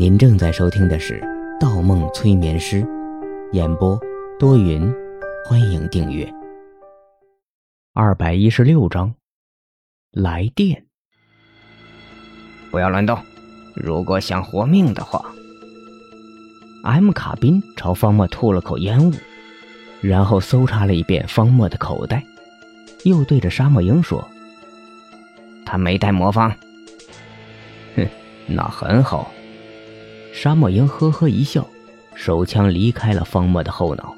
[0.00, 1.20] 您正在收听的是
[1.60, 2.82] 《盗梦催眠师》，
[3.52, 4.00] 演播
[4.38, 4.90] 多云，
[5.44, 6.26] 欢迎订阅。
[7.92, 9.14] 二百一十六章，
[10.10, 10.86] 来电。
[12.70, 13.22] 不要乱动，
[13.74, 15.22] 如果想活命的话。
[16.82, 19.12] M 卡宾朝方墨吐了口烟雾，
[20.00, 22.24] 然后搜查了一遍方墨的口袋，
[23.04, 24.26] 又对着沙漠鹰说
[25.66, 26.50] ：“他没带魔方。”
[27.96, 28.08] 哼，
[28.46, 29.30] 那很好。
[30.32, 31.66] 沙漠鹰呵呵一笑，
[32.14, 34.14] 手枪离开了方墨的后脑，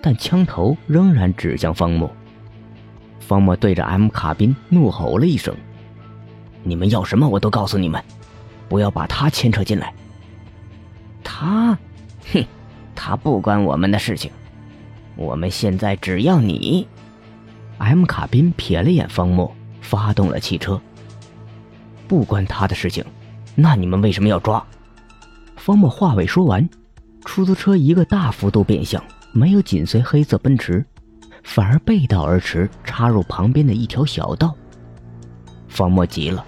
[0.00, 2.10] 但枪头仍然指向方墨。
[3.18, 5.54] 方墨对着 M 卡宾怒吼了一声
[6.62, 8.02] ：“你们要什么，我都告诉你们，
[8.68, 9.92] 不要把他牵扯进来。”
[11.22, 11.78] 他，
[12.32, 12.44] 哼，
[12.94, 14.30] 他不关我们的事情。
[15.16, 16.86] 我们现在只要你。
[17.78, 20.80] M 卡宾瞥了眼方墨，发动了汽车。
[22.06, 23.04] 不关他的事情，
[23.54, 24.64] 那你们为什么要抓？
[25.60, 26.66] 方墨话未说完，
[27.22, 30.82] 出租车一个大幅度变向，没有紧随黑色奔驰，
[31.44, 34.54] 反而背道而驰，插入旁边的一条小道。
[35.68, 36.42] 方墨急了：“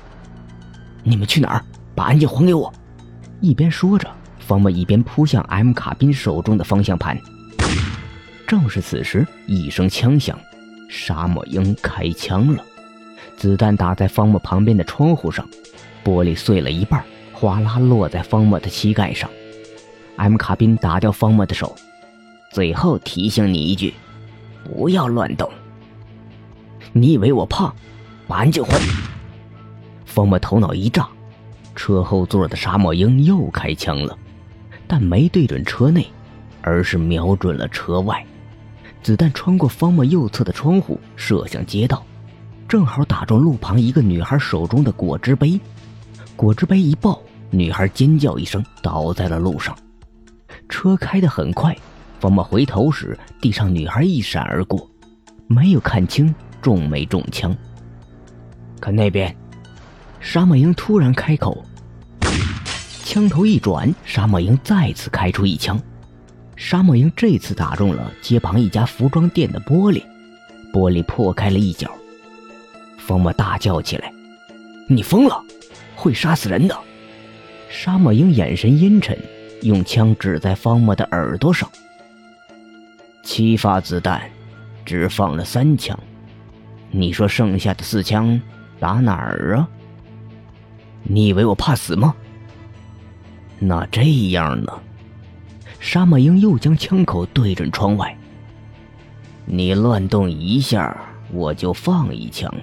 [1.04, 1.64] 你们去哪儿？
[1.94, 2.72] 把安静还给我！”
[3.42, 4.08] 一边说着。
[4.38, 7.20] 方墨一边扑向 M 卡宾手中的方向盘。
[8.47, 10.38] 正是此时，一声枪响，
[10.88, 12.64] 沙漠鹰开枪了。
[13.36, 15.47] 子弹打在方墨旁边的窗户上，
[16.02, 17.04] 玻璃碎了一半，
[17.42, 19.28] 哗啦落在方墨的膝盖上。
[20.14, 21.74] M 卡宾打掉方墨的手，
[22.52, 23.92] 最后提醒你一句：
[24.62, 25.50] 不要乱动。
[26.92, 27.74] 你以为我怕？
[28.28, 28.78] 把安静还！
[30.04, 31.08] 方墨头脑一炸，
[31.74, 34.16] 车后座的沙漠鹰又开枪了。
[34.86, 36.06] 但没对准车内，
[36.60, 38.24] 而是瞄准了车外。
[39.02, 42.06] 子弹穿过方墨右侧的窗户，射向街道，
[42.68, 45.58] 正好打中路旁一个女孩手中的果汁杯。
[46.36, 47.20] 果汁杯一爆，
[47.55, 49.77] 女孩尖叫一声，倒在了路上。
[50.70, 51.77] 车开得很快，
[52.19, 54.91] 方墨回头时，地上女孩一闪而过，
[55.47, 57.54] 没有看清中没中枪。
[58.81, 59.37] 看那边，
[60.19, 61.62] 沙漠鹰突然开口。
[63.04, 65.78] 枪头一转，沙漠鹰再次开出一枪。
[66.56, 70.03] 沙漠鹰这次打中了街旁一家服装店的玻璃，
[70.72, 71.91] 玻璃破开了一角。
[72.97, 74.10] 方墨大叫起来
[74.88, 75.38] ：“你疯了！
[75.94, 76.75] 会杀死人的！”
[77.75, 79.19] 沙漠鹰眼神阴沉，
[79.62, 81.66] 用枪指在方墨的耳朵上。
[83.25, 84.21] 七发子弹，
[84.84, 85.99] 只放了三枪。
[86.91, 88.38] 你说剩下的四枪
[88.78, 89.66] 打哪儿啊？
[91.03, 92.15] 你以为我怕死吗？
[93.59, 94.71] 那这样呢？
[95.81, 98.15] 沙漠鹰又将枪口对准窗外。
[99.47, 100.94] 你乱动一下，
[101.32, 102.55] 我就放一枪。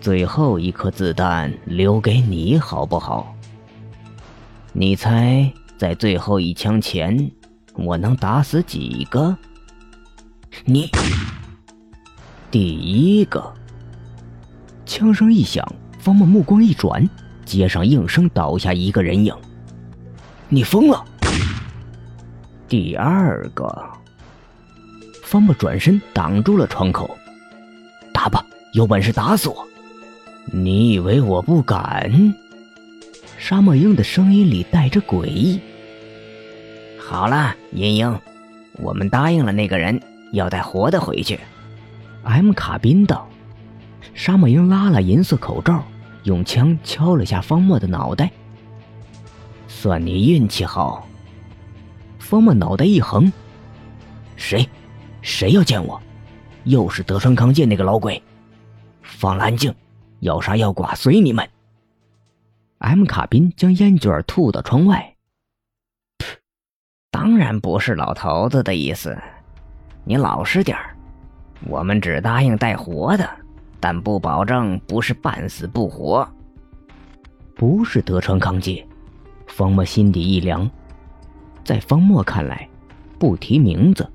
[0.00, 3.35] 最后一颗子弹留给你，好不好？
[4.78, 7.30] 你猜，在最后一枪前，
[7.76, 9.34] 我能打死几个？
[10.66, 10.90] 你
[12.50, 13.54] 第一个。
[14.84, 15.66] 枪声一响，
[15.98, 17.08] 方木目光一转，
[17.46, 19.34] 街上应声倒下一个人影。
[20.50, 21.02] 你疯了！
[22.68, 23.82] 第二个，
[25.22, 27.16] 方木转身挡住了窗口。
[28.12, 28.44] 打吧，
[28.74, 29.66] 有本事打死我！
[30.52, 32.12] 你以为我不敢？
[33.48, 35.60] 沙漠鹰的声音里带着诡异。
[36.98, 38.20] 好了，银鹰，
[38.72, 40.02] 我们答应了那个人，
[40.32, 41.38] 要带活的回去。
[42.24, 43.28] M 卡宾道。
[44.14, 45.84] 沙漠鹰拉了银色口罩，
[46.24, 48.32] 用枪敲了下方墨的脑袋。
[49.68, 51.06] 算你运气好。
[52.18, 53.32] 方墨脑袋一横，
[54.34, 54.68] 谁？
[55.22, 56.02] 谁要见我？
[56.64, 58.20] 又是德川康介那个老鬼！
[59.02, 59.72] 放了安静，
[60.18, 61.48] 要杀要剐随你们。
[62.88, 65.16] M 卡宾将烟卷吐到窗外。
[67.10, 69.18] 当然不是老头子的意思，
[70.04, 70.78] 你老实点。
[71.64, 73.28] 我们只答应带活的，
[73.80, 76.28] 但不保证不是半死不活。
[77.56, 78.86] 不是德川康介。
[79.48, 80.70] 方墨心底一凉，
[81.64, 82.68] 在方墨看来，
[83.18, 84.08] 不提名字，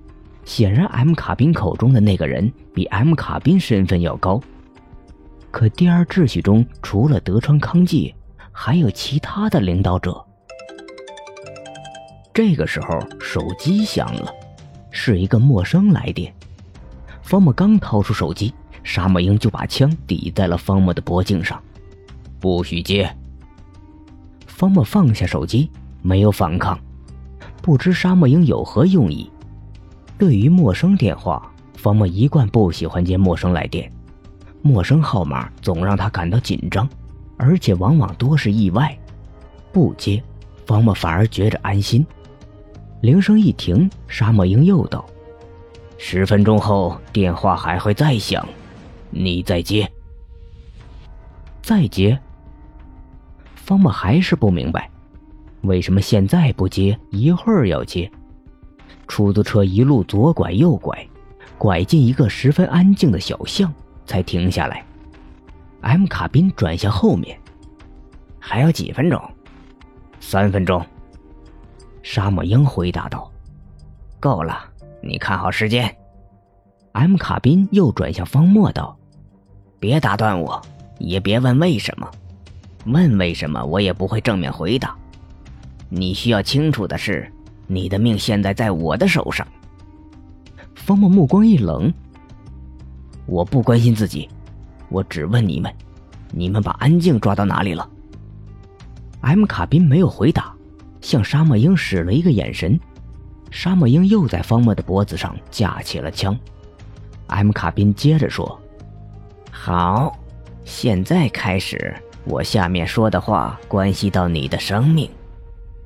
[0.45, 4.39] 显然 M 卡宾口中的那个人比 M 卡宾身份要高。
[5.51, 8.15] 可第二秩序中，除了德川康介，
[8.51, 10.23] 还有其他的领导者。
[12.33, 14.33] 这个时候，手机响了，
[14.89, 16.33] 是一个陌生来电。
[17.21, 18.53] 方木刚掏出手机，
[18.83, 21.61] 沙漠鹰就把枪抵在了方木的脖颈上，
[22.39, 23.13] 不许接。
[24.47, 25.69] 方墨放下手机，
[26.01, 26.79] 没有反抗。
[27.61, 29.29] 不知沙漠鹰有何用意？
[30.17, 33.91] 对于陌生电话，方墨一贯不喜欢接陌生来电，
[34.61, 36.87] 陌生号码总让他感到紧张，
[37.41, 38.95] 而且往往多是意外。
[39.71, 40.21] 不接，
[40.67, 42.05] 方莫反而觉着安心。
[43.01, 45.03] 铃声一停，沙漠鹰又道
[45.97, 48.47] ：“十分钟后电话还会再响，
[49.09, 49.89] 你再接。”
[51.63, 52.17] 再接。
[53.55, 54.87] 方莫还是不明白，
[55.61, 58.11] 为什么现在不接，一会儿要接。
[59.07, 61.07] 出租车一路左拐右拐，
[61.57, 63.73] 拐进一个十分安静的小巷，
[64.05, 64.85] 才停下来。
[65.81, 67.37] M 卡宾转向后面，
[68.39, 69.21] 还要几分钟？
[70.19, 70.83] 三分钟。
[72.03, 73.29] 沙漠鹰回答道
[74.19, 74.63] ：“够了，
[75.01, 75.93] 你看好时间。
[76.93, 78.95] ”M 卡宾又转向方墨道
[79.79, 80.61] ：“别打断我，
[80.99, 82.09] 也别问为什么。
[82.85, 84.95] 问为什么，我也不会正面回答。
[85.89, 87.31] 你需要清楚的是，
[87.67, 89.47] 你的命现在在我的手上。”
[90.75, 91.91] 方墨目光一冷
[93.25, 94.29] ：“我不关心自己，
[94.91, 95.73] 我只问你们，
[96.31, 97.89] 你们把安静抓到哪里了
[99.21, 100.53] ？”M 卡宾没有回答。
[101.01, 102.79] 向沙漠鹰使了一个眼神，
[103.49, 106.37] 沙漠鹰又在方墨的脖子上架起了枪。
[107.25, 108.61] M 卡宾接着说
[109.49, 110.15] ：“好，
[110.63, 115.09] 现在开始，我下面说的话关系到你的生命，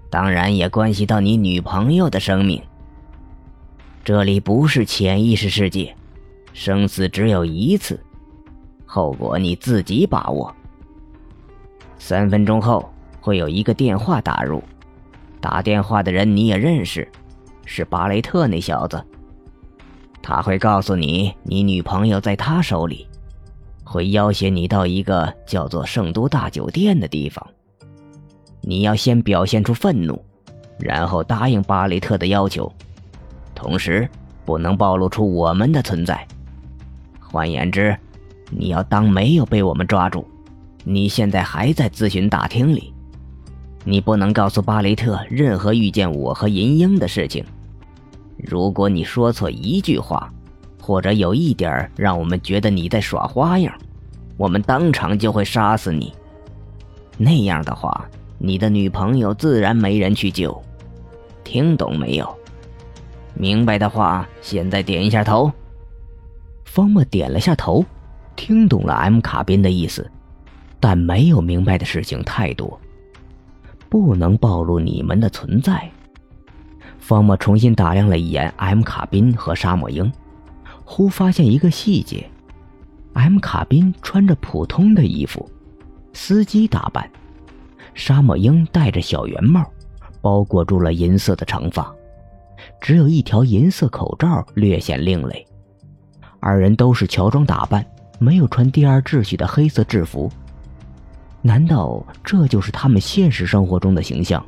[0.10, 2.62] 当然也关系到你女朋友的生命。
[4.04, 5.96] 这里不是潜意识世界，
[6.52, 7.98] 生死只有一次，
[8.96, 10.56] 后果你自己把握。
[12.00, 12.90] 三分钟后
[13.20, 14.64] 会有一个电话打入。”
[15.42, 17.06] 打电话的人你也认识，
[17.66, 19.04] 是巴雷特那小子。
[20.22, 23.06] 他会告诉你，你女朋友在他手里，
[23.84, 27.46] 会要挟你到一个叫做圣都大酒店的地方。
[28.62, 30.24] 你要先表现出愤怒，
[30.80, 32.72] 然后答应巴雷特的要求，
[33.54, 34.10] 同时
[34.46, 36.26] 不能暴露出我们的存在。
[37.20, 37.96] 换言之，
[38.50, 40.26] 你要当没有被我们抓住，
[40.84, 42.94] 你现在还在咨询大厅里。
[43.84, 47.46] 你不能告诉巴雷特任何遇见我和银鹰的事情。
[48.38, 50.32] 如果你说错一句话，
[50.82, 53.74] 或者有一点让我们觉得你在耍花样，
[54.38, 56.14] 我们当场就会杀死你。
[57.18, 58.08] 那样的话，
[58.38, 60.62] 你的女朋友自然没人去救。
[61.44, 62.36] 听懂没有？
[63.36, 65.52] 明白的话，现在点一下头。
[66.66, 67.86] 方墨点了下头，
[68.36, 70.10] 听懂了 M 卡宾的意思，
[70.80, 72.80] 但没有明白的事情太多。
[73.90, 75.90] 不能暴露你们的存在。
[77.00, 80.12] 方墨重新打量了一眼 M 卡宾和沙漠鹰，
[80.84, 82.28] 忽发现一个细节
[83.14, 85.50] ：M 卡宾穿着普通的衣服，
[86.14, 87.06] 司机打扮；
[87.94, 89.64] 沙漠鹰戴着小圆帽，
[90.20, 91.94] 包裹住了银色的长发，
[92.82, 95.46] 只有一条银色口罩略显另类。
[96.40, 97.86] 二人都是乔装打扮，
[98.20, 100.32] 没有穿第二秩序的黑色制服。
[101.42, 104.44] 难道这就是他们现实生活中的形象？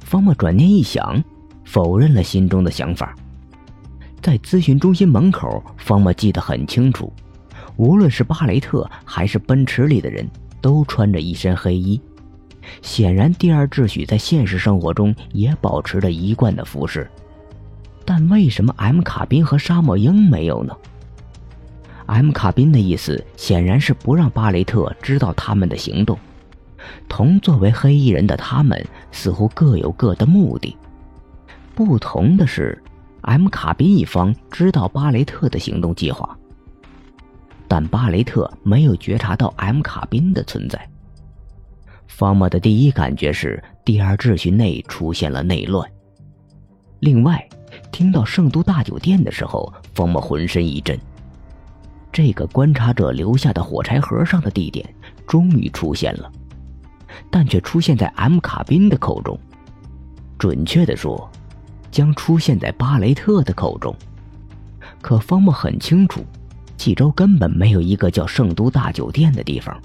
[0.00, 1.22] 方墨转念一想，
[1.64, 3.14] 否认了心中的想法。
[4.20, 7.12] 在咨询中心门口，方墨记得很清楚，
[7.76, 10.28] 无论是巴雷特还是奔驰里的人，
[10.60, 12.00] 都穿着一身黑衣。
[12.82, 17.10] 显然，第二秩序在现实生活中也保持着一贯的服饰。
[18.04, 20.76] 但为什么 M 卡宾和沙漠鹰没有呢
[22.12, 26.18] ？M 卡宾的意思显然是不让巴雷特知道他们的行动。
[27.08, 30.76] 同作为黑衣人的他们似乎各有各的目的。
[31.74, 32.80] 不同的是
[33.22, 36.36] ，M 卡宾一方知道巴雷特的行动计划，
[37.66, 40.86] 但巴雷特没有觉察到 M 卡宾的存在。
[42.08, 45.90] 方墨的第一感觉是第二秩序内出现了内乱。
[47.00, 47.48] 另外，
[47.90, 50.98] 听到圣都大酒店的时候，方墨浑身一震。
[52.12, 54.86] 这个观察者留下的火柴盒上的地点
[55.26, 56.30] 终于出现了，
[57.30, 59.38] 但却出现在 M 卡宾的口中。
[60.38, 61.30] 准确的说，
[61.90, 63.96] 将出现在巴雷特的口中。
[65.00, 66.22] 可方木很清楚，
[66.76, 69.80] 冀州根本没有一个叫圣都大酒店的地方，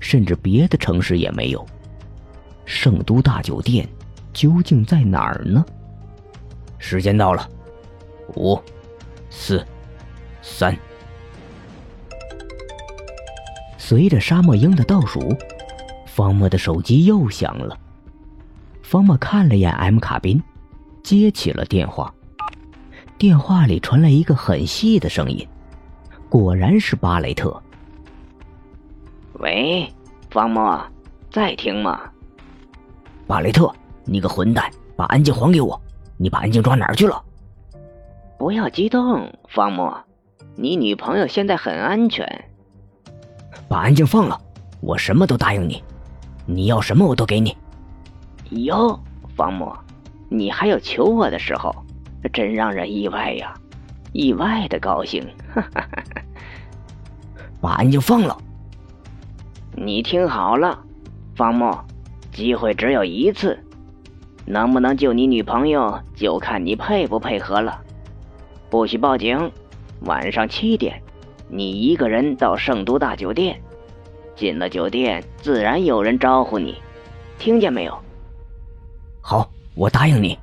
[0.00, 1.64] 甚至别的城市也没有。
[2.64, 3.88] 圣都大酒店
[4.32, 5.64] 究竟在哪儿呢？
[6.78, 7.48] 时间到了，
[8.34, 8.60] 五、
[9.30, 9.64] 四、
[10.42, 10.76] 三。
[13.92, 15.36] 随着沙漠鹰的倒数，
[16.06, 17.78] 方墨的手机又响了。
[18.82, 20.42] 方墨看了眼 M 卡宾，
[21.02, 22.10] 接起了电话。
[23.18, 25.46] 电话里传来一个很细的声音，
[26.30, 27.62] 果然是巴雷特。
[29.34, 29.86] 喂，
[30.30, 30.82] 方墨，
[31.30, 32.00] 在听吗？
[33.26, 33.70] 巴雷特，
[34.06, 35.78] 你个混蛋，把安静还给我！
[36.16, 37.22] 你把安静抓哪儿去了？
[38.38, 39.94] 不要激动，方墨，
[40.56, 42.48] 你女朋友现在很安全。
[43.72, 44.38] 把安静放了，
[44.82, 45.82] 我什么都答应你，
[46.44, 47.56] 你要什么我都给你。
[48.50, 49.00] 哟，
[49.34, 49.74] 方木，
[50.28, 51.74] 你还有求我的时候，
[52.34, 53.54] 真让人意外呀，
[54.12, 55.26] 意外的高兴。
[55.54, 56.22] 哈哈哈哈
[57.62, 58.36] 把安静放了。
[59.74, 60.78] 你听好了，
[61.34, 61.74] 方木，
[62.30, 63.58] 机会只有一次，
[64.44, 67.80] 能不能救你女朋友，就看你配不配合了。
[68.68, 69.50] 不许报警，
[70.02, 71.01] 晚上七点，
[71.54, 73.60] 你一个人到圣都大酒店。
[74.34, 76.76] 进了酒店，自然有人招呼你，
[77.38, 77.94] 听见没有？
[79.20, 80.38] 好，我答应你，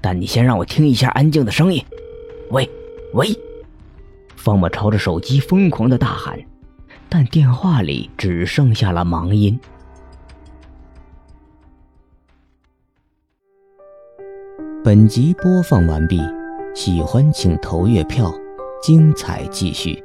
[0.00, 1.84] 但你先让我听一下安静的声音。
[2.50, 2.68] 喂，
[3.12, 3.28] 喂！
[4.34, 6.42] 方木朝着手机疯狂的大喊，
[7.10, 9.60] 但电话里只剩下了忙音。
[14.82, 16.18] 本集播放完毕，
[16.74, 18.32] 喜欢请投月票，
[18.82, 20.02] 精彩继续。